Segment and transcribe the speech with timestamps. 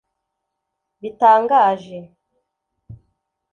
[1.01, 1.99] bitangaje